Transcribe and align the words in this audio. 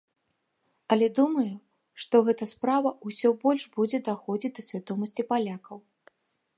Але 0.95 1.09
думаю, 1.19 1.53
што 2.05 2.15
гэта 2.29 2.49
справа 2.53 2.95
ўсё 3.11 3.29
больш 3.47 3.63
будзе 3.79 3.97
даходзіць 4.11 4.55
да 4.61 4.69
свядомасці 4.71 5.21
палякаў. 5.33 5.77